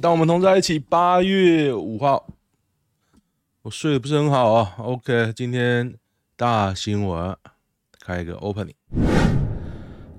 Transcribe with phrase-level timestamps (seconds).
[0.00, 2.26] 当我们同在一起，八月五号，
[3.62, 4.74] 我睡得不是很好啊。
[4.78, 5.96] OK，今天
[6.36, 7.34] 大新闻，
[8.00, 8.74] 开一个 opening。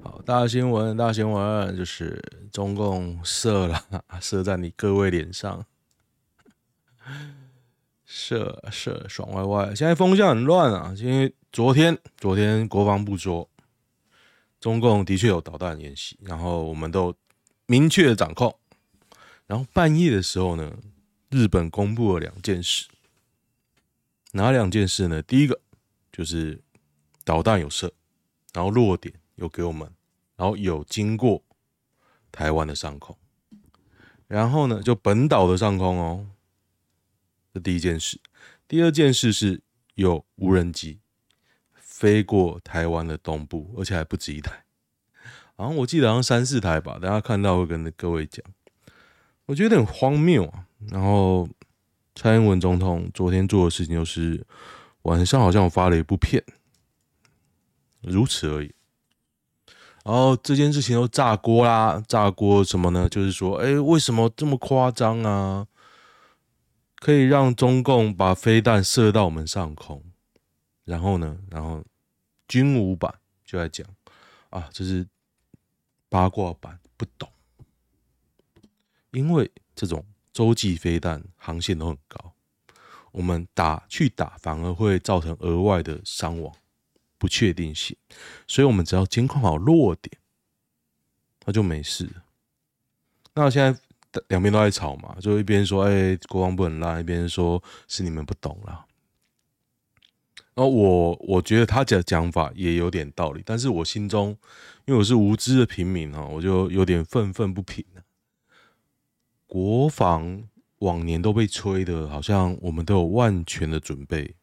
[0.02, 2.22] 好，大新闻，大新闻就是
[2.52, 3.84] 中共射了，
[4.20, 5.66] 射在你各位脸上，
[8.06, 9.76] 射射爽歪歪。
[9.76, 13.48] 现在风向很乱啊，因为昨天昨天国防部说，
[14.60, 17.14] 中共的确有导弹演习，然后我们都
[17.68, 18.56] 明确掌控。
[19.48, 20.78] 然后半夜的时候呢，
[21.30, 22.88] 日本公布了两件事，
[24.34, 25.22] 哪两件事呢？
[25.22, 25.62] 第一个
[26.12, 26.62] 就是
[27.24, 27.94] 导弹有射，
[28.54, 29.90] 然后落点有给我们，
[30.36, 31.42] 然后有经过
[32.30, 33.18] 台湾的上空，
[34.28, 36.28] 然后呢就本岛的上空哦，
[37.54, 38.20] 这第一件事。
[38.68, 39.62] 第二件事是
[39.96, 41.00] 有无人机
[41.74, 44.66] 飞过台湾的东部，而且还不止一台，
[45.56, 48.44] 好像我记得好像三四台吧，大家看到会跟各位讲。
[49.48, 50.68] 我觉得很荒谬啊！
[50.92, 51.48] 然后
[52.16, 54.46] 蔡英文总统昨天做的事情就是
[55.04, 56.44] 晚上好像我发了一部片，
[58.02, 58.74] 如此而已。
[60.04, 63.08] 然后这件事情又炸锅啦，炸锅什么呢？
[63.10, 65.66] 就是说，哎，为什么这么夸张啊？
[67.00, 70.04] 可以让中共把飞弹射到我们上空，
[70.84, 71.84] 然后呢，然后
[72.50, 73.14] 军武版
[73.46, 73.88] 就在讲
[74.50, 75.08] 啊，这是
[76.10, 77.30] 八卦版，不懂。
[79.12, 82.34] 因为这种洲际飞弹航线都很高，
[83.12, 86.54] 我们打去打反而会造成额外的伤亡、
[87.18, 87.96] 不确定性，
[88.48, 90.20] 所以我们只要监控好落点，
[91.46, 92.10] 那就没事。
[93.34, 93.80] 那现在
[94.28, 98.86] 两边都在吵嘛，就一边说哎、国防部很烂，一边说是你们不懂啦。
[100.54, 104.30] 然后我我觉得他讲讲法也有点道理，但是我心中
[104.86, 107.86] 因为我是无知的平民哈，我就有点愤愤不平。
[109.48, 110.44] 国防
[110.80, 114.36] 往年都被吹的，好像我们都有万全的准备，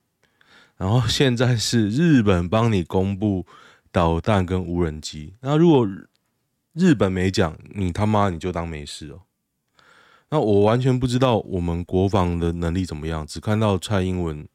[0.76, 3.46] 然后现在是日本帮你公布
[3.92, 5.86] 导弹跟无人机，那如果
[6.72, 9.20] 日本没讲，你他妈你就当没事哦。
[10.30, 14.48] 那我完全不知道我们国防的能力怎么样，只看到蔡英文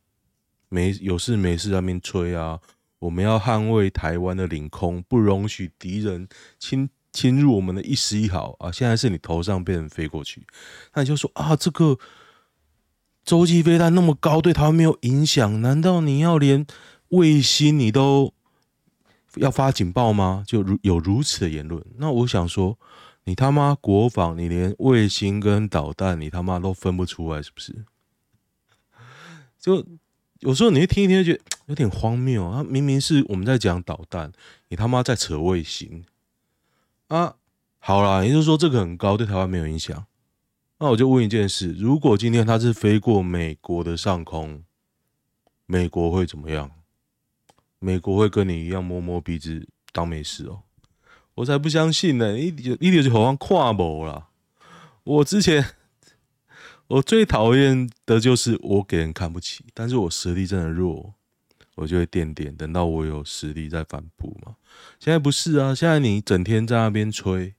[0.67, 2.59] 没有事没事在那边吹啊，
[2.97, 6.89] 我们要捍卫台湾的领空，不容许敌人侵。
[7.11, 8.71] 侵入我们的一丝一毫啊！
[8.71, 10.45] 现在是你头上被人飞过去，
[10.93, 11.97] 那你就说啊，这个
[13.23, 15.61] 洲际飞弹那么高，对台湾没有影响？
[15.61, 16.65] 难道你要连
[17.09, 18.33] 卫星你都
[19.35, 20.43] 要发警报吗？
[20.45, 22.77] 就如有如此的言论，那我想说，
[23.23, 27.85] 你他妈国防，你连卫星跟导弹你他妈都分不出来，是不是？
[29.59, 29.85] 就
[30.39, 32.63] 有时候你会听一听，就觉得有点荒谬啊！
[32.63, 34.31] 明明是我们在讲导弹，
[34.69, 36.05] 你他妈在扯卫星。
[37.09, 37.35] 啊，
[37.79, 40.05] 好啦，也就是说这个很高，对台湾没有影响。
[40.79, 44.63] 那我就问一件事：如果今天它是飞过美国的上空，
[45.65, 46.71] 美国会怎么样？
[47.79, 50.63] 美国会跟你一样摸摸鼻子当没事哦？
[51.35, 52.37] 我才不相信呢！
[52.37, 54.27] 一一点就好像跨模啦。
[55.03, 55.65] 我之前
[56.87, 61.15] 我最讨厌的就是我给人看不起，但是我实力真的弱。
[61.79, 64.55] 我就会垫垫，等到我有实力再反扑嘛。
[64.99, 67.55] 现在不是啊，现在你整天在那边吹，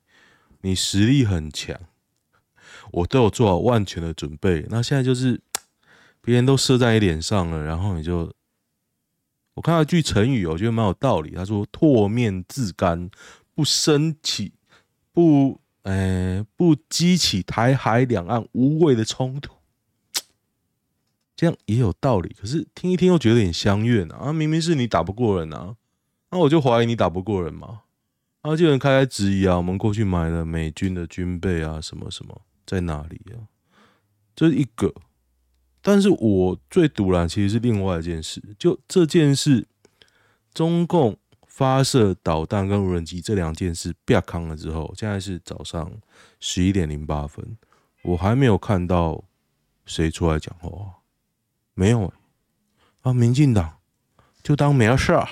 [0.61, 1.75] 你实力很强，
[2.93, 4.67] 我都有做好万全的准备。
[4.69, 5.41] 那现在就是
[6.21, 8.31] 别人都射在你脸上了，然后你就……
[9.55, 11.31] 我看到一句成语，我觉得蛮有道理。
[11.31, 13.11] 他说：“唾面自干，
[13.55, 14.53] 不升起，
[15.13, 15.61] 不……
[15.85, 19.55] 哎、不激起台海两岸无谓的冲突。”
[21.41, 24.31] 这样也有道理，可是听一听又觉得有点相怨啊！
[24.31, 25.75] 明明是你打不过人啊，
[26.31, 27.81] 那我就怀疑你打不过人嘛。
[28.43, 33.49] 啊就有人开开质疑啊，我们过去买了美军的军备啊，什么什么在哪里啊？
[34.37, 34.93] 这是一个，
[35.81, 39.67] 但是我最堵然其实是另外一件事，就这件事，
[40.53, 45.91] 中共发射导弹跟无人机这两件事变康了之后，现在是早上
[46.39, 47.57] 十一点零八分，
[48.03, 49.25] 我还没有看到
[49.87, 51.00] 谁出来讲话。
[51.81, 52.13] 没有
[53.01, 53.79] 啊，民进党
[54.43, 55.27] 就当没事啊，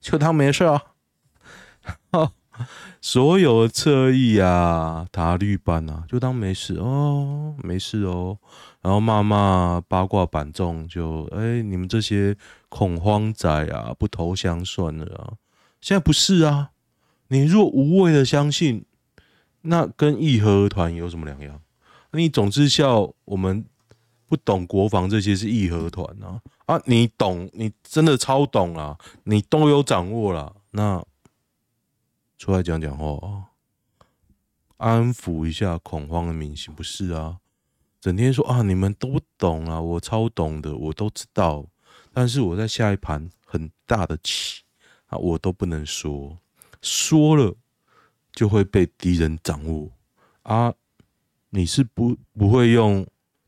[0.00, 0.82] 就当没事啊。
[3.02, 8.38] 所有的侧翼啊、塔绿班啊，就当没事哦，没事哦。
[8.80, 12.34] 然后骂骂八卦版众，就哎，你们这些
[12.70, 15.34] 恐慌仔啊，不投降算了啊。
[15.82, 16.70] 现在不是啊，
[17.28, 18.86] 你若无谓的相信，
[19.60, 21.60] 那跟义和团有什么两样？
[22.12, 23.66] 你总之笑我们。
[24.26, 26.80] 不懂国防这些是义和团啊啊！
[26.86, 28.98] 你懂，你真的超懂啊！
[29.24, 31.04] 你都有掌握了，那
[32.38, 33.50] 出来讲讲话，
[34.76, 37.38] 安抚一下恐慌的民心，不是啊？
[38.00, 41.66] 整天说啊，你们都不懂啊，我超懂的，我都知道。
[42.12, 44.62] 但是我在下一盘很大的棋
[45.06, 46.38] 啊，我都不能说，
[46.80, 47.54] 说了
[48.32, 49.90] 就会被敌人掌握
[50.42, 50.74] 啊。
[51.50, 53.06] 你是不不会用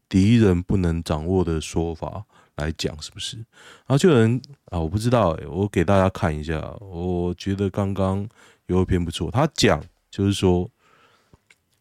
[0.08, 2.24] 敌人不能掌握的说法
[2.56, 3.36] 来讲，是不是？
[3.36, 8.28] 然后就有人啊，我不知道欸，我给大家看一下，我觉得刚刚
[8.66, 10.70] 有一篇不错，他讲就是说。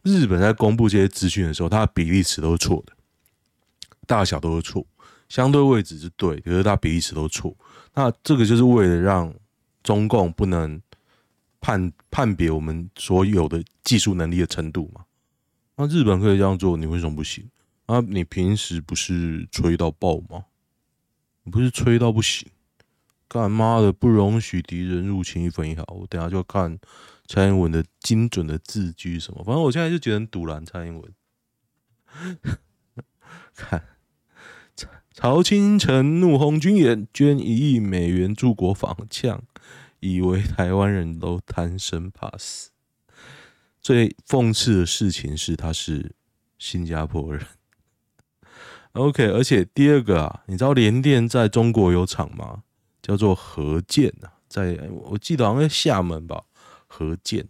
[0.02, 2.92] 日本在公布这些资讯的时候，它的比例尺都是错的，
[4.06, 4.86] 大小都是错，
[5.28, 7.52] 相对位置是对，可是它比例尺都错。
[7.92, 9.34] 那这个就是为了让
[9.82, 10.80] 中共不能
[11.60, 15.04] 判判别我们所有的技术能力的程度嘛。
[15.74, 17.44] 那日本可以这样做，你为什么不行？
[17.86, 20.46] 啊，你平时不是吹到爆吗？
[21.44, 22.48] 你不是吹到不行？
[23.28, 25.84] 干妈的，不容许敌人入侵一分一毫。
[25.94, 26.78] 我等下就看。
[27.28, 29.42] 蔡英文的精准的字句什么？
[29.42, 31.12] 反正我现在就觉得很赌烂蔡英文。
[33.52, 33.82] 看，
[35.12, 39.42] 曹清城怒轰军演，捐一亿美元助国防，呛
[39.98, 42.70] 以为台湾人都贪生怕死。
[43.80, 46.14] 最讽刺的事情是，他是
[46.58, 47.44] 新加坡人。
[48.96, 52.62] OK，而且第二个啊，你知道联电在中国有厂吗？
[53.02, 56.44] 叫做和建啊，在我记得好像在厦门吧。
[56.88, 57.46] 和建，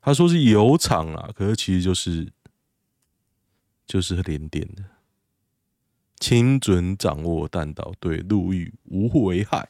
[0.00, 2.32] 他说是有厂啊，可是其实就是
[3.86, 4.82] 就是联电的，
[6.18, 9.68] 精准掌握弹道，对陆域无危害。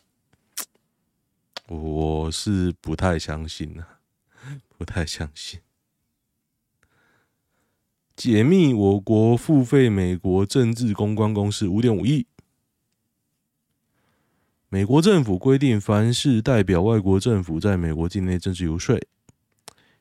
[1.67, 3.99] 我是不太相信啊，
[4.79, 5.61] 不太相信。
[8.20, 12.26] 解密我国付费美国政治公关公司五点五亿。
[14.69, 19.00] 美国政府规定，凡是代表外国政府在美国境内政治游说，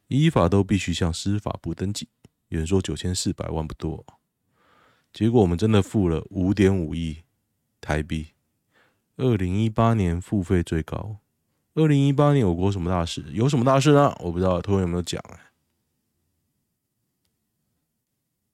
[0.10, 2.10] 依法都必须向司法部登记。
[2.50, 4.06] 有人说九千四百万不多，
[5.14, 7.20] 结果我们真的付了五点五亿
[7.80, 8.32] 台币。
[9.16, 11.20] 二零一八年付费最高。
[11.74, 13.24] 二零一八年我国什么大事？
[13.32, 14.14] 有什么大事呢？
[14.20, 15.40] 我不知道，托人有没有讲哎？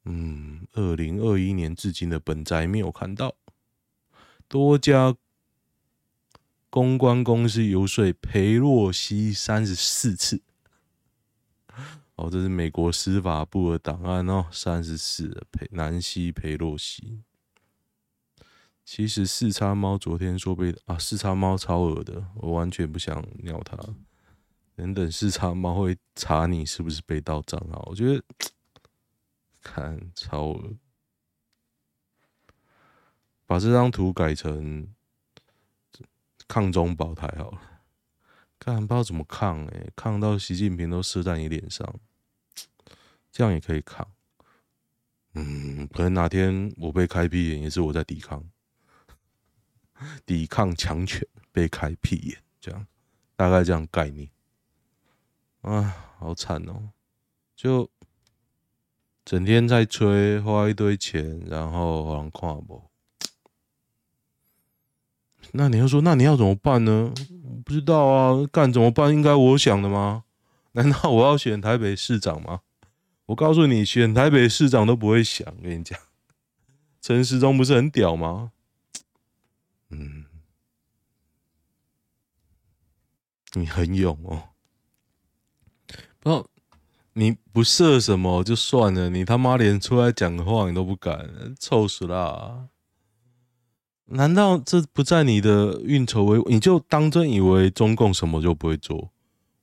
[0.06, 3.36] 嗯，二零二一年至今的本宅没有看到
[4.48, 5.16] 多家。
[6.68, 10.42] 公关公司游说裴洛西三十四次，
[12.16, 17.22] 哦，这是美国司法部的档案哦，三十四，裴南希裴洛西。
[18.84, 23.78] 其实四叉猫昨天说被啊，四叉猫超恶的，我完全不想鸟他。
[24.76, 28.22] 等等，四叉猫会查你是不是被盗账号，我觉得
[29.66, 30.78] 看超恶，
[33.48, 34.88] 把这张图改成。
[36.48, 37.62] 抗中保台好了，
[38.60, 42.00] 看不知道怎么抗哎、欸，抗到习近平都射在你脸上，
[43.32, 44.08] 这样也可以抗。
[45.34, 48.48] 嗯，可能哪天我被开屁眼，也是我在抵抗，
[50.24, 52.86] 抵抗强权被开屁眼，这样
[53.36, 54.30] 大概这样概念。
[55.62, 56.92] 啊，好惨哦、
[57.56, 57.90] 就
[59.26, 62.84] 整天在吹，花一堆钱，然后好像看不。
[65.54, 67.12] 那你要说，那你要怎么办呢？
[67.66, 69.12] 不知道啊，干怎么办？
[69.12, 70.26] 应该我想的吗？
[70.74, 72.62] 难道我要选台北市长吗？
[73.26, 75.44] 我告诉你，选台北市长都不会想。
[75.62, 76.00] 跟你讲，
[77.02, 78.52] 陈时中不是很屌吗？
[79.90, 80.26] 嗯，
[83.54, 84.50] 你很勇哦。
[86.20, 86.48] 不，
[87.18, 92.68] 你不设什么就算了，你他妈连出来讲话你都不敢，臭死啦。
[94.08, 96.50] 难道这不在你的运筹帷幄？
[96.50, 99.12] 你就当真以为中共什么就不会做？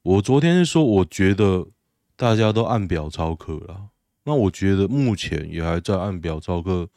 [0.02, 1.68] 我昨天是说，我觉得
[2.16, 3.90] 大家都按表操课了。
[4.24, 6.88] 那我觉得目前也还在按表操课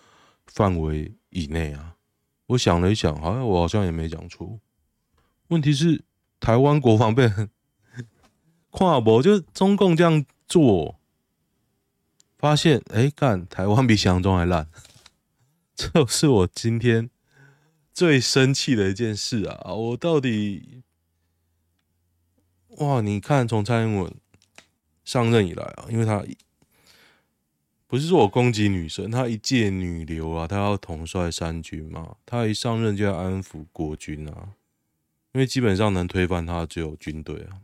[0.48, 1.96] 范围以内啊。
[2.48, 4.60] 我想了一想，好像我好像也没讲错。
[5.50, 6.04] 问题是
[6.40, 7.30] 台湾国防被
[8.72, 11.00] 跨博，就中共这样做，
[12.38, 14.70] 发现哎，干台湾比想象中还烂。
[15.76, 17.10] 这是我今天。
[17.94, 19.74] 最生气的一件事啊！
[19.74, 20.84] 我到底
[22.72, 23.00] 哇？
[23.00, 24.14] 你看，从蔡英文
[25.06, 26.22] 上任以来啊，因为他
[27.88, 34.50] 不是说我攻击女神，她一介女流啊，她要统帅三军嘛，她一上任就要安抚国军啊，
[35.32, 37.62] 因为基本上能推翻她只有军队啊。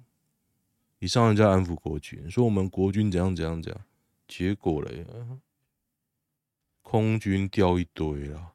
[1.01, 3.81] 一上任就安抚国军，说我们国军怎样怎样怎样，
[4.27, 5.03] 结果嘞，
[6.84, 8.53] 空军掉一堆了。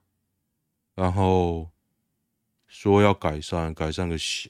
[0.95, 1.73] 然后
[2.69, 4.49] 说要改善，改善个小，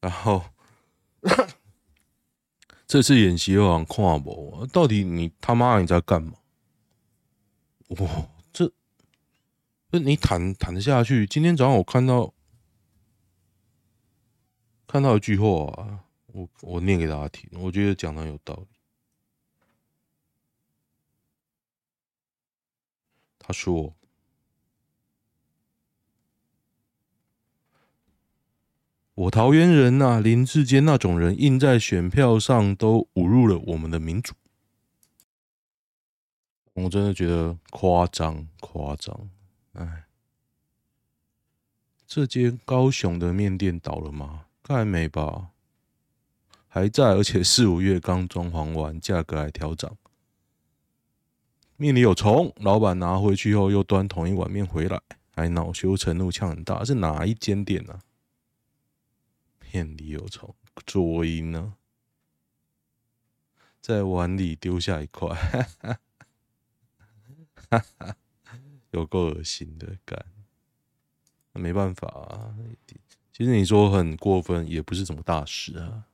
[0.00, 0.44] 然后
[2.86, 6.34] 这次演习又很跨博，到底你他妈你在干嘛？
[7.88, 8.70] 哇，这
[9.90, 11.26] 这你谈谈得下去？
[11.26, 12.34] 今天早上我看到
[14.86, 16.03] 看到一句话啊，
[16.34, 18.66] 我我念给大家听，我觉得讲的有道理。
[23.38, 23.94] 他说。
[29.14, 34.34] 我桃园人呐、林志坚那种人印在选票上，都侮辱了我们的民主。
[36.72, 39.30] 我真的觉得夸张，夸张。
[39.74, 40.06] 哎，
[42.08, 44.46] 这间高雄的面店倒了吗？
[44.64, 45.53] 该没吧？
[46.74, 49.96] 还在，而且四五月刚装潢完，价格还调涨。
[51.76, 55.00] 面里有虫，老板拿回去后又端同一碗面回来，
[55.36, 56.84] 还恼羞成怒，呛很大。
[56.84, 58.02] 是哪一间店呢、啊？
[59.70, 60.52] 面里有虫，
[60.84, 61.74] 作音呢，
[63.80, 65.28] 在碗里丢下一块，
[68.90, 70.26] 有够恶心的感，
[71.52, 72.56] 没办法啊。
[73.32, 76.06] 其实你说很过分，也不是什么大事啊。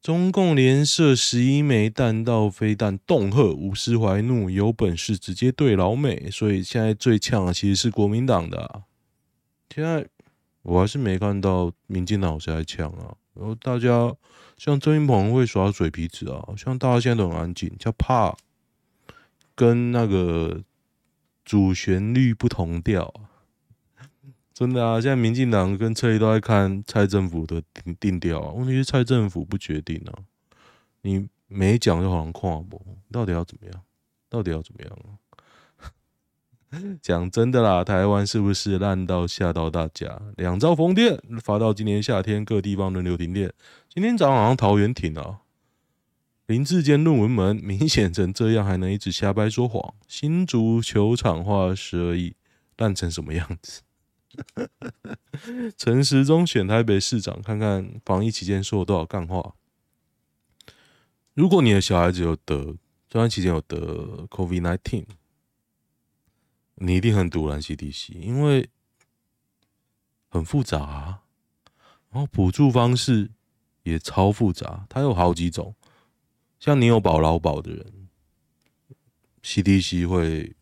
[0.00, 6.30] 中共连射十一枚弹道飞弹，恫吓吴斯怀怒，有本事直接对老美。
[6.30, 8.82] 所以现在最呛的其实是国民党的啊，
[9.74, 10.06] 现在。
[10.62, 14.14] 我还是没看到民进党谁在呛啊，然后大家
[14.58, 18.36] 像郑运鹏会耍嘴皮子啊，像大家现在都很安静，叫怕
[19.54, 20.62] 跟那个
[21.42, 23.14] 主旋律不同调，
[24.58, 25.00] 真的啊！
[25.00, 30.18] 现在民进党跟侧翼都在看蔡政府的定定调啊，问题是蔡政府不决定啊，
[31.02, 33.82] 你没讲就好像跨博，到底要怎么样？
[34.28, 35.14] 到底要怎么样啊？
[37.00, 40.20] 讲真的啦，台湾是不是烂到吓到大家？
[40.36, 43.52] 两兆风电发到今年夏天各地方轮流停电。
[43.88, 45.42] 今天早上好像桃园停了。
[46.48, 49.94] 林志坚论文门明显成这样，还能一直瞎掰说谎？
[50.08, 52.34] 新竹球场花十二亿，
[52.76, 53.82] 烂成什么样子？
[55.76, 59.54] 陈时中选台北市长，看看防疫期间说了多少干话。
[61.34, 62.76] 如果你的小孩子有得
[63.08, 65.06] 这段期间有得 COVID nineteen。
[66.80, 68.70] 你一定很赌烂 CDC，因为
[70.28, 71.22] 很复杂，
[72.08, 73.32] 然后补助方式
[73.82, 75.74] 也超复杂，它有好几种。
[76.60, 78.08] 像你有保劳保的人
[79.42, 80.54] ，CDC 会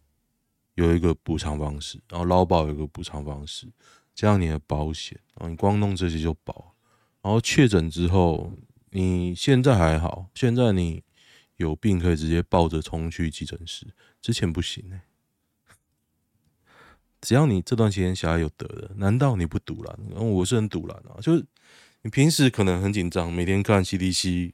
[0.76, 3.66] 有一个补偿方式，然后劳保有一个补偿方式，
[4.14, 6.74] 这样你的保险，然后你光弄这些就保。
[7.22, 8.52] 然后确诊之后，
[8.90, 11.02] 你现在还好，现在你
[11.56, 13.88] 有病可以直接抱着冲去急诊室，
[14.22, 15.00] 之前不行欸。
[17.20, 19.98] 只要你这段时间小孩有得的，难道你不赌烂？
[20.10, 21.44] 然后我是很赌烂啊，就是
[22.02, 24.52] 你平时可能很紧张，每天看 CDC，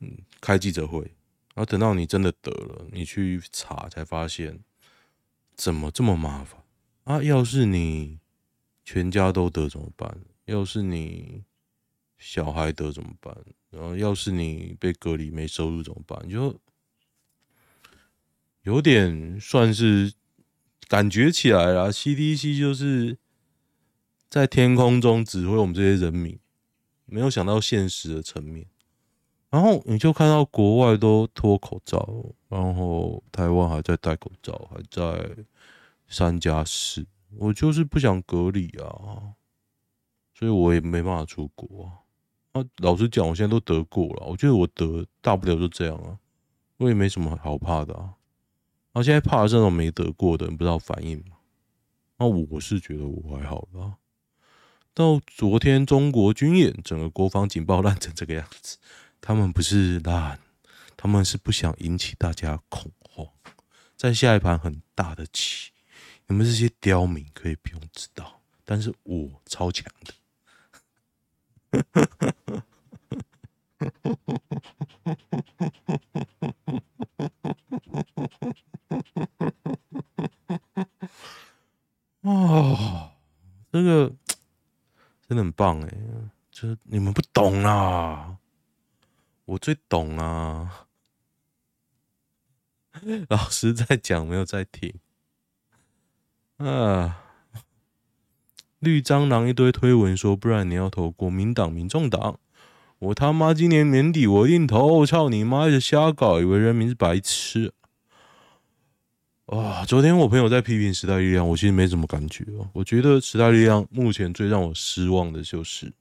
[0.00, 1.12] 嗯，开记者会，
[1.54, 4.60] 然后等到你真的得了，你去查才发现
[5.54, 6.62] 怎么这么麻烦
[7.04, 7.22] 啊！
[7.22, 8.18] 要是你
[8.84, 10.18] 全家都得怎么办？
[10.46, 11.44] 要是你
[12.18, 13.36] 小孩得怎么办？
[13.70, 16.28] 然后要是你被隔离没收入怎么办？
[16.28, 16.58] 就。
[18.64, 20.12] 有点算是
[20.86, 23.18] 感觉起来了，CDC 就是
[24.30, 26.38] 在天空中指挥我们这些人民，
[27.06, 28.68] 没有想到现实的层面。
[29.52, 32.08] 然后你就看到国外都脱口罩，
[32.48, 35.28] 然后台湾还在戴口罩，还在
[36.08, 37.06] 三加四。
[37.36, 39.36] 我就是不想隔离啊，
[40.32, 42.00] 所以我也没办法出国啊。
[42.52, 46.16] 啊，老实讲，我现在都得过了，我觉得我得大不了就这样啊，
[46.78, 48.16] 我也没什么好怕的啊。
[48.92, 51.36] 然后现在怕的是那种没得过的人不知道反应嘛？
[52.16, 53.96] 那我是觉得我还好啦。
[54.94, 58.78] 到昨天中国军演，整个国防警报烂成这个样子，
[59.24, 60.40] 他们不是烂，
[60.96, 63.28] 他们是不想引起大家恐慌，
[63.96, 65.70] 在下一盘很大的棋，
[66.26, 70.12] 你们这些刁民可以不用知道，但是我超强的。
[82.22, 83.12] 哦，
[83.70, 84.12] 这个
[85.28, 85.88] 真的很棒哎！
[86.50, 88.31] 就是你们不懂啦，
[89.52, 90.86] 我最懂啊。
[93.28, 94.94] 老师在讲，没有在听
[96.58, 97.18] 啊。
[98.78, 102.38] 绿蟑螂一堆推文说，不然你要投国民党、民众党。
[102.98, 105.04] 我他妈今年年底我一定投！
[105.04, 105.68] 操你妈！
[105.68, 107.72] 一直瞎搞，以为人民是白痴。
[109.46, 109.84] 啊！
[109.84, 112.68] 昨天我朋友在批评时代力量，我其实没什么感觉哦。
[112.72, 115.92] 我觉得时代力量目前最让我失望的就是，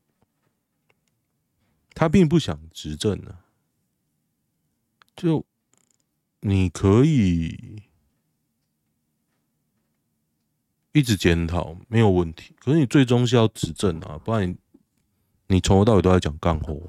[1.94, 3.46] 他并不想执政呢、啊。
[5.16, 5.46] 就
[6.40, 7.84] 你可以
[10.94, 12.56] 一直检讨，没有问题。
[12.60, 14.58] 可是你最终是要执政啊，不然你
[15.48, 16.82] 你从头到尾都在讲干活，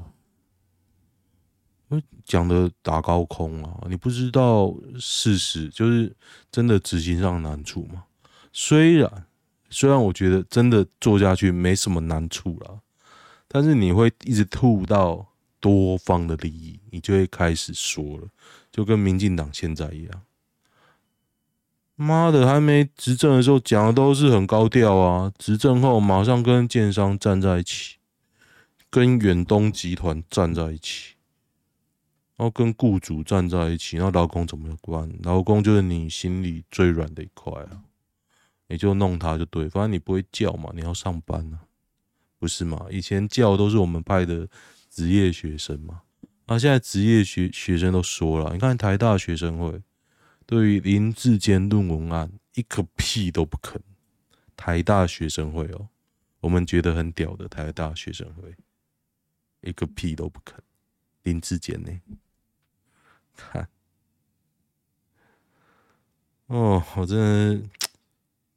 [2.24, 6.16] 讲的打高空啊，你不知道事实，就是
[6.50, 8.04] 真的执行上难处嘛。
[8.52, 9.26] 虽然
[9.68, 12.80] 虽然我觉得真的做下去没什么难处啦，
[13.54, 15.26] 但是你会一直吐到
[15.60, 18.28] 多方的利益，你就会开始说了，
[18.70, 20.22] 就跟民进党现在一样。
[21.96, 27.98] 妈的，还没执政的时候讲的都是很高调啊，执政后马上跟建商站在一起，
[28.88, 31.16] 跟远东集团站在一起，
[32.36, 35.12] 然后跟雇主站在一起，然后劳工怎么关？
[35.22, 37.82] 劳工就是你心里最软的一块啊。
[38.68, 41.60] 你就弄他就对，反正你不会叫嘛，你要上班、啊，
[42.42, 42.86] 不是吗？
[42.90, 44.48] 以前叫都是我们派的
[44.90, 46.02] 职业学生嘛，
[46.46, 49.80] 啊，现在职业学学生都说了，你看台大学生会
[50.44, 53.80] 对于林志坚论文案一个屁都不肯，
[54.56, 55.86] 台大学生会哦，
[56.40, 58.52] 我们觉得很屌的台大学生会
[59.60, 60.58] 一个屁都不肯，
[61.22, 61.92] 林志坚呢？
[63.38, 63.68] 看，
[66.48, 67.68] 哦，我真的。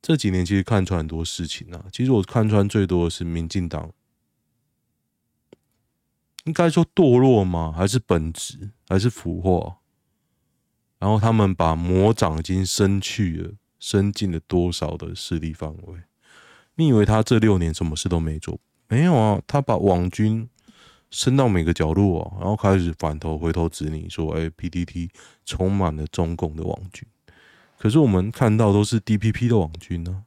[0.05, 3.91] 这几年其实看穿很多事情啊，其实我看穿最多的是民进党，
[6.43, 7.73] 应该说堕落吗？
[7.75, 8.69] 还是本质？
[8.87, 9.77] 还是腐化？
[10.99, 16.03] 然后他们把魔掌已经伸去了，伸进了多少的势力范围？
[16.75, 18.59] 你以为他这六年什么事都没做？
[18.87, 20.47] 没有啊，他把网军
[21.09, 25.09] 伸到每个角落啊，然后开始反头回头指你说：“哎，PTT
[25.43, 27.07] 充满了中共的网军。”
[27.85, 30.25] 可是我们看到都是 DPP 的网军呢，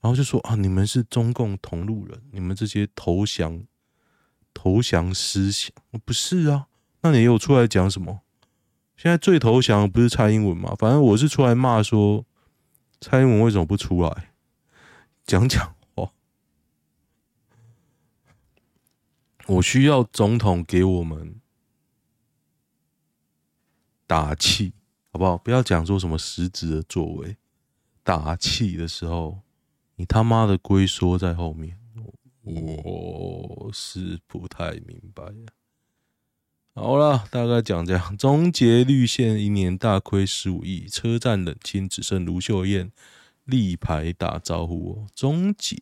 [0.00, 3.62] 然后就说啊，你们是中共同路人，你们这些投降
[4.54, 5.70] 投降思想，
[6.06, 6.68] 不是啊？
[7.02, 8.22] 那你又出来讲什么？
[8.96, 10.74] 现在最投降不是蔡英文吗？
[10.78, 12.24] 反正我是出来骂说，
[13.02, 14.32] 蔡英文为什么不出来
[15.26, 16.10] 讲讲话？
[19.46, 21.38] 我需要总统给我们
[24.06, 24.72] 打气。
[25.10, 25.38] 好不好？
[25.38, 27.36] 不要讲说什么实质的作为，
[28.02, 29.40] 打气的时候，
[29.96, 31.78] 你他妈的龟缩在后面，
[32.42, 35.24] 我是不太明白。
[36.74, 38.16] 好了，大概讲这样。
[38.16, 42.92] 中捷绿线一年大亏十五亿，车站冷清，只剩卢秀燕
[43.44, 45.06] 立牌打招呼哦。
[45.14, 45.76] 中捷，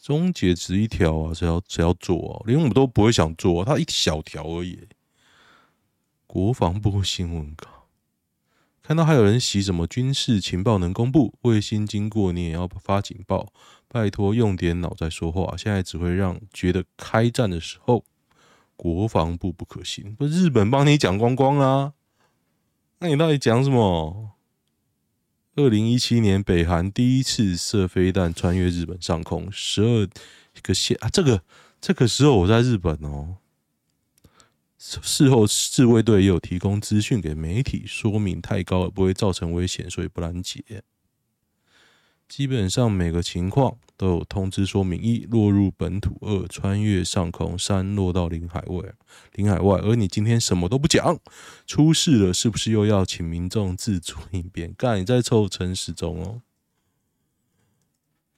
[0.00, 2.44] 中捷只一条啊，谁要谁要做啊？
[2.46, 4.86] 连我们都不会想做，它一小条而已。
[6.26, 7.75] 国防部新闻稿。
[8.86, 13.52] 看到还有人洗什么军事情报能公布，卫星经过你也要发警报，
[13.88, 15.56] 拜托用点脑再说话。
[15.56, 18.04] 现在只会让觉得开战的时候，
[18.76, 20.14] 国防部不可信。
[20.14, 21.94] 不日本帮你讲光光啊？
[23.00, 24.30] 那你到底讲什么？
[25.56, 30.08] 二零一七年北韩第一次射飞弹穿越日本上空，十二
[30.62, 31.08] 个线啊！
[31.08, 31.42] 这个
[31.80, 33.38] 这个时候我在日本哦。
[35.02, 40.84] 事后，自卫队也有提供资讯给媒体，说明太高了不会造成危险，所以不拦截。
[42.28, 48.94] 基本上每个情况都有通知说明：一、落入本土；二、穿越上空；三、落到领海外。
[49.34, 51.18] 领海外，而你今天什么都不讲，
[51.66, 54.74] 出事了是不是又要请民众自主应变？
[54.74, 56.42] 干，你在凑陈时中哦？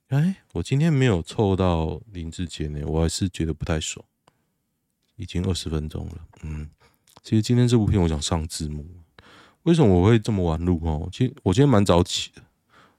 [0.09, 4.05] 哎，我今天没有凑到林志杰呢，我还是觉得不太爽。
[5.19, 6.71] 已经二十分钟了，嗯，
[7.23, 8.87] 其实今天这部片我想上字幕，
[9.65, 11.09] 为什么我会这么晚录哦？
[11.13, 12.43] 其实我今天蛮早起的，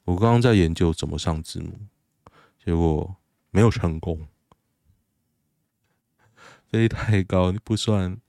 [0.04, 1.80] 我刚刚在研究怎么上字幕，
[2.64, 3.16] 结果
[3.52, 4.28] 没有成功。
[6.68, 8.20] 飞太高不算，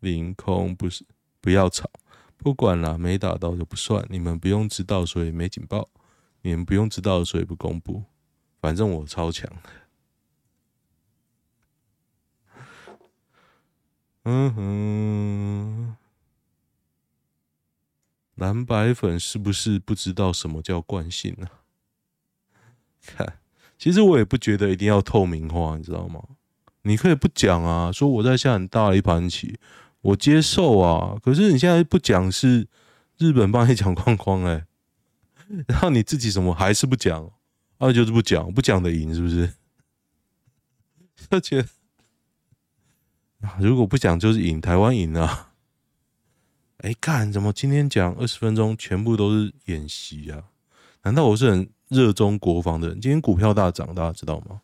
[0.00, 1.04] 凌空不是，
[1.40, 1.90] 不要吵，
[2.36, 5.88] 不管了，没打到就不算，你们不用知道，所以没警报，
[6.42, 8.04] 你们不用知道，所以不公布，
[8.60, 9.50] 反正我超强。
[14.30, 15.96] 嗯哼，
[18.34, 21.48] 蓝白粉是不是不知道什么叫惯性呢？
[23.00, 23.38] 看，
[23.78, 26.22] 其实我也不觉得一定要透明化，你知道吗？
[26.82, 29.58] 你可以不讲啊，说我在下很大的一盘棋，
[30.02, 31.18] 我接受啊。
[31.22, 32.68] 可是你现在不讲，是
[33.16, 34.66] 日本帮你讲框框哎，
[35.68, 37.32] 然后你自己怎么还是不讲，
[37.78, 39.54] 啊就是不讲，不讲的赢是不是？
[41.30, 41.64] 而且。
[43.58, 45.50] 如果不讲就是赢，台湾赢了。
[46.78, 50.44] 哎，干怎么今天讲二十分钟全部都是演习啊？
[51.02, 53.00] 难道我是很热衷国防的人？
[53.00, 54.60] 今天股票大涨，大家知道吗？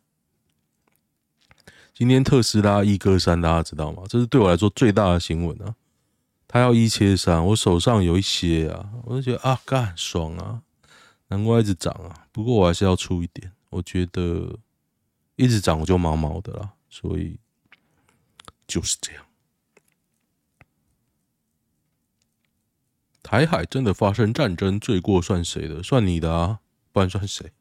[1.93, 4.03] 今天特斯拉一割三，大家知道吗？
[4.09, 5.75] 这是对我来说最大的新闻啊！
[6.47, 10.63] 他要一切三，我手上有一些啊，我就觉得啊，干爽啊，
[11.29, 12.27] 难怪一直涨啊。
[12.31, 14.59] 不过我还是要出一点，我觉得
[15.37, 17.39] 一直涨我就毛毛的啦，所以
[18.67, 19.25] 就是这样。
[23.23, 25.83] 台海真的发生战争，罪过算谁的？
[25.83, 26.61] 算你的啊，
[26.93, 27.53] 不然算谁？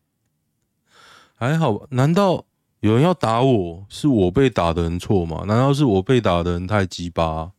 [1.35, 1.87] 还好吧？
[1.91, 2.45] 难道？
[2.81, 5.45] 有人要打我，是我被打的人错吗？
[5.47, 7.53] 难道是我被打的人太鸡巴？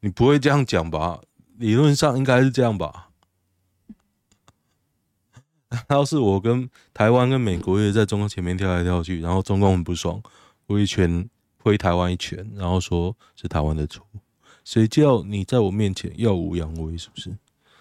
[0.00, 1.20] 你不会这样讲吧？
[1.56, 3.10] 理论上应该是这样吧？
[5.70, 10.20] 难道是我跟台湾跟美国也在中共前面跳来跳去，然后中共很不爽，
[10.66, 11.30] 挥一拳
[11.66, 14.06] 回台湾一拳，然后说是台湾的错？
[14.64, 16.96] 谁叫你在我面前耀武扬威？
[16.96, 17.36] 是不是？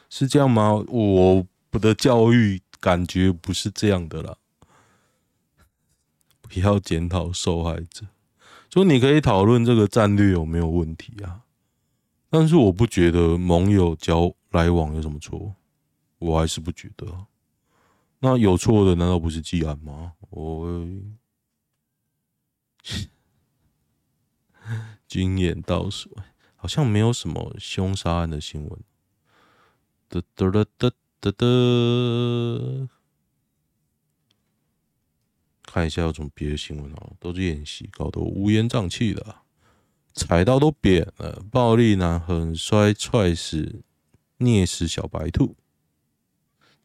[0.09, 0.73] 是这样吗？
[0.87, 4.35] 我不的教育感觉不是这样的啦。
[6.41, 8.07] 不要检讨受害者，
[8.73, 11.41] 说你可以讨论这个战略有没有问题啊，
[12.31, 15.53] 但是我不觉得盟友交来往有什么错，
[16.17, 17.05] 我还是不觉得。
[18.17, 20.13] 那有错的难道不是技安吗？
[20.31, 20.87] 我
[25.07, 26.09] 经验倒数，
[26.55, 28.79] 好像没有什么凶杀案的新闻。
[30.07, 31.45] 哒哒哒哒哒哒。
[35.63, 39.39] 看一下有什么别的新闻哦，都是演习，搞得我乌烟瘴气的，
[40.13, 41.43] 踩到都扁了。
[41.51, 43.83] 暴力男很摔踹死
[44.37, 45.57] 虐死小白兔，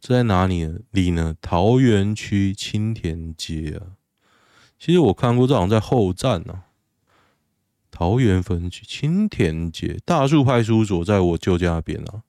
[0.01, 1.37] 这在哪里里呢？
[1.41, 3.95] 桃园区青田街啊。
[4.77, 6.70] 其实我看过，这好像在后站呢、啊。
[7.91, 12.23] 桃园分局青田街大树派出所，在我舅家那边啊。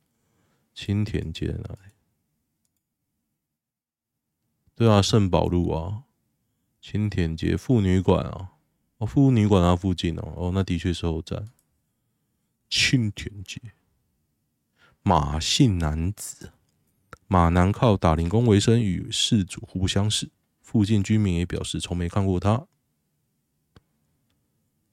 [0.74, 1.92] 青田街在哪里？
[4.76, 6.04] 对啊，圣宝路啊。
[6.82, 8.54] 青田街妇女馆啊，
[8.98, 11.50] 哦，妇女馆那附近哦，哦，那的确是后站。
[12.70, 13.62] 青田街，
[15.04, 16.52] 马姓男子，
[17.28, 20.32] 马男靠打零工为生，与事主互不相识。
[20.62, 22.66] 附近居民也表示从没看过他。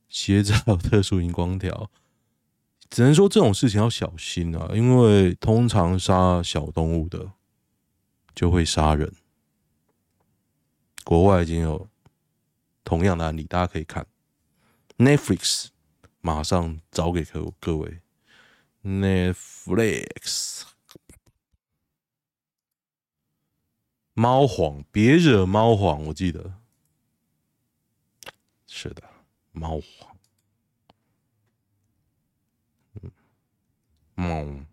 [0.09, 1.91] 鞋子还有特殊荧光条，
[2.91, 7.33] 只能说这种事情要小心啊，因为通常杀小动物的
[8.35, 9.15] 就会杀人。
[11.05, 11.89] 国外已经有
[12.85, 14.07] 同样的案例，大家可以看。
[14.99, 15.69] Netflix，
[16.21, 18.01] 马上找给各各位。
[18.83, 20.63] Netflix。
[24.15, 26.55] 猫皇，别惹猫皇，我记得。
[28.67, 29.08] 是的，
[29.59, 30.17] 猫黄，
[33.03, 33.11] 嗯，
[34.15, 34.65] 猫。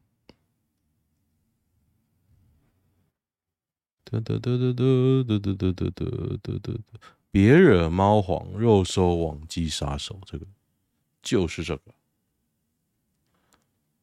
[4.03, 6.79] 得得得得得得得得得得得得，
[7.31, 10.45] 别惹猫皇，肉搜网际杀手，这个
[11.23, 11.95] 就是这个。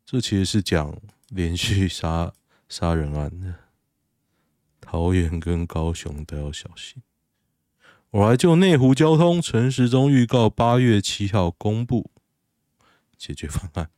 [0.04, 2.34] 这其实是讲连续杀
[2.68, 3.54] 杀人案的，
[4.80, 7.02] 桃园跟高雄都要小心。
[8.12, 12.10] 我来就内湖交通，陈时中预告八月七号公布
[13.16, 13.90] 解决方案，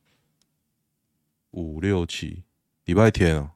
[1.51, 2.43] 五六七
[2.85, 3.55] 礼拜天啊。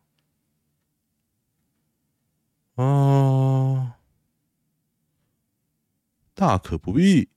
[2.75, 3.95] 啊，
[6.33, 7.29] 大可不必。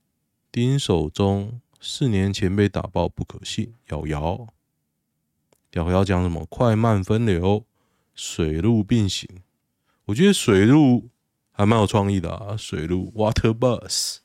[0.51, 3.73] 丁守中四年前被打爆，不可信。
[3.91, 4.49] 瑶瑶，
[5.75, 6.45] 瑶瑶讲什么？
[6.47, 7.65] 快慢分流，
[8.17, 9.45] 水路并行。
[10.07, 11.09] 我觉得水路
[11.53, 14.17] 还蛮有创意的啊，水路 （Water Bus）。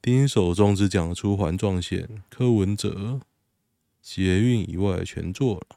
[0.00, 3.20] 丁守中只讲出环状线，柯文哲
[4.00, 5.76] 捷运以外全做了。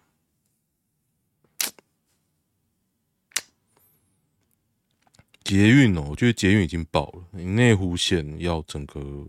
[5.43, 9.27] 捷运哦，我觉得捷运已经爆了，你内湖线要整个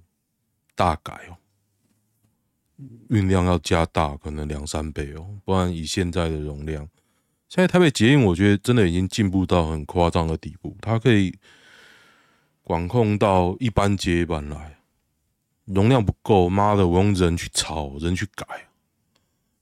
[0.75, 1.37] 大改哦，
[3.11, 6.89] 运量要加大，可能两三倍哦，不然以现在的容量，
[7.49, 11.35] 现在台北捷运我觉得真的已经进步到很夸张的地步，它可以
[12.63, 14.79] 管控到一般接一般来，
[15.65, 18.47] 容量不够，妈的，我用人去抄，人去改，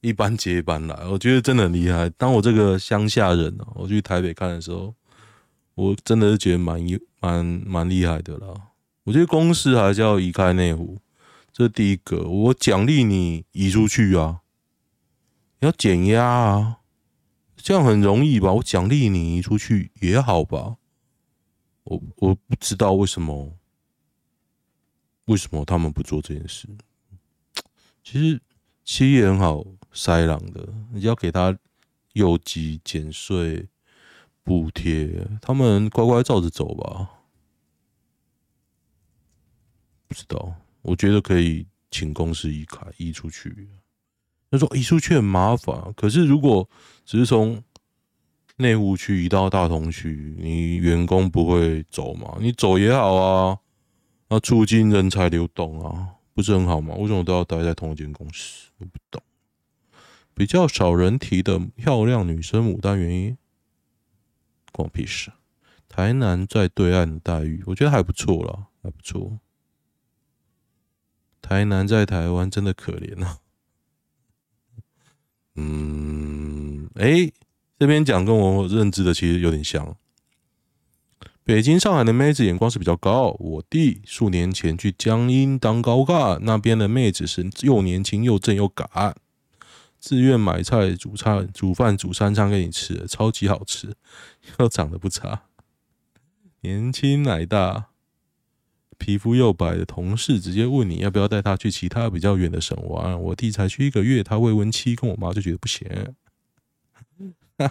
[0.00, 2.08] 一般接一般来，我觉得真的很厉害。
[2.10, 4.94] 当我这个乡下人哦，我去台北看的时候。
[5.76, 6.80] 我真的是觉得蛮
[7.20, 8.46] 蛮蛮厉害的啦。
[9.02, 11.00] 我觉得公司还是要移开内湖，
[11.52, 12.28] 这是第一个。
[12.28, 14.42] 我奖励你移出去啊，
[15.58, 16.76] 要减压啊，
[17.64, 18.52] 这样很容易吧？
[18.52, 20.76] 我奖励你出去也好吧？
[21.84, 23.56] 我我不知道为什么，
[25.24, 26.68] 为什么他们不做这件事？
[28.02, 28.38] 其实
[28.84, 31.58] 企业很好塞狼的，你要给他
[32.12, 33.66] 有机减税。
[34.42, 37.08] 补贴，他们乖乖照着走吧。
[40.06, 43.70] 不知道，我觉得可以请公司移开移出去。
[44.54, 46.68] 他说移出去很麻烦，可是如果
[47.04, 47.60] 只是从
[48.58, 52.36] 内湖区移到大同区，你员工不会走吗？
[52.38, 53.58] 你走也好啊，
[54.28, 56.94] 那促进人才流动啊，不是很好吗？
[56.94, 58.68] 为什么都要待在同一间公司？
[58.78, 59.20] 我不懂。
[60.34, 63.36] 比较少人提的漂亮女生牡丹原因，
[64.70, 65.32] 关我屁事。
[65.88, 69.40] 台南在对岸的待遇，我觉得还不错啦，还不错。
[71.42, 73.38] 台南在台湾真的可怜啊。
[75.56, 77.30] 嗯，哎、
[77.78, 79.96] 这边讲跟我认知的其实有点像。
[81.44, 83.36] 北京、上海的妹子眼光是比较高。
[83.38, 89.14] 我弟数年前去江阴当高干，那边的妹子是又年轻又正又敢，
[90.00, 93.94] 自愿买菜、煮菜、煮饭、煮三餐给你吃，超级好吃，
[94.58, 95.42] 又长得不差。
[96.62, 97.88] 年轻奶大，
[98.98, 103.20] 皮肤又白的同事直接问你要不要带他去其他比较远的省玩。
[103.20, 105.86] 我弟才去一个月，他未婚妻跟我妈就觉得不行。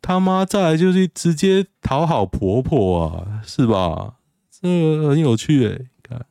[0.00, 4.16] 他妈再来就是直接讨好婆婆啊，是吧？
[4.50, 5.88] 这个很有趣诶。
[6.02, 6.24] 看，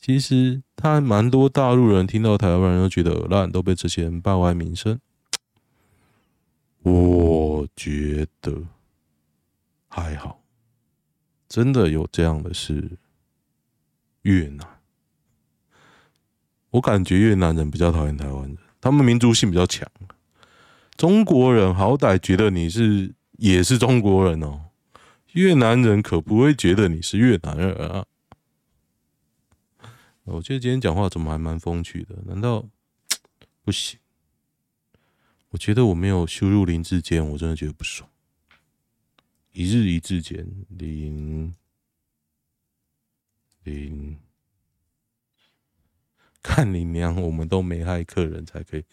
[0.00, 4.98] 其实他蛮多大陆人听到台湾人都觉得耳烂，都被这些人败坏名声。
[6.82, 8.62] 我觉得。
[9.88, 10.42] 还好，
[11.48, 12.98] 真的有这样的是
[14.22, 14.66] 越南。
[16.70, 19.90] 我感觉越南人比较讨厌台湾人，他们民族性比较强。
[20.96, 24.66] 中国人好歹觉得你是也是中国人哦，
[25.32, 28.06] 越南人可不会觉得你是越南人啊。
[30.24, 32.16] 我觉得今天讲话怎么还蛮风趣的？
[32.26, 32.66] 难道
[33.64, 34.00] 不行？
[35.50, 38.10] 我觉得我没有羞辱林智坚，我真的觉得不爽。
[39.56, 41.54] 一日一字间，零
[43.64, 44.20] 零，
[46.42, 47.18] 看你娘！
[47.22, 48.84] 我们都没害客人，才可以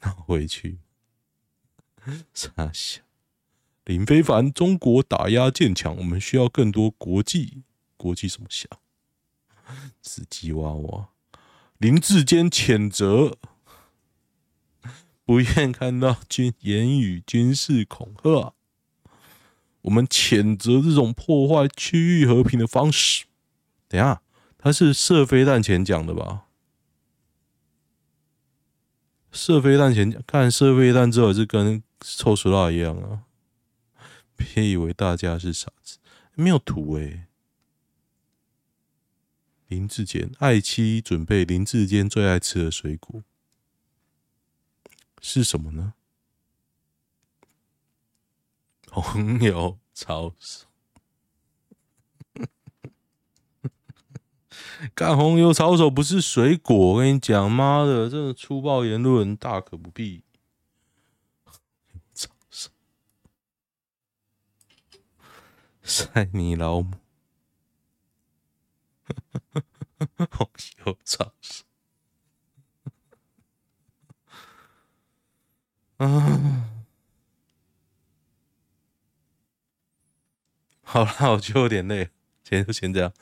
[0.00, 0.80] 拿回去。
[2.34, 3.02] 傻笑，
[3.84, 7.62] 林非凡，中国打压渐强，我们需要更多国际
[7.96, 8.68] 国际什么小
[10.02, 11.10] 死鸡娃娃。
[11.76, 13.38] 林智坚谴责，
[15.24, 18.56] 不愿看到军言语军事恐吓。
[19.82, 23.26] 我们谴责这种破坏区域和平的方式。
[23.88, 24.22] 等下，
[24.58, 26.46] 他是射飞弹前讲的吧？
[29.30, 33.24] 射飞弹前，看射飞弹之后是跟臭鼠辣一样啊！
[34.36, 35.98] 别以为大家是傻子，
[36.34, 37.26] 没有图诶、
[39.68, 43.22] 林志坚爱妻准备林志坚最爱吃的水果
[45.20, 45.94] 是什么呢？
[49.00, 50.66] 红油抄手，
[54.94, 60.22] 干红油抄手不是水果，我跟你讲，妈的，这个粗暴言论大可不必。
[62.14, 62.70] 抄手，
[65.82, 66.96] 塞你老母！
[70.30, 70.48] 红
[70.84, 71.64] 油抄手，
[75.98, 76.70] 啊。
[80.90, 82.08] 好了，我就有点累，
[82.42, 83.12] 先就先这样。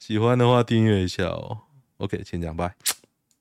[0.00, 1.56] 喜欢的话订阅一下哦。
[1.98, 2.74] OK，先这样，拜。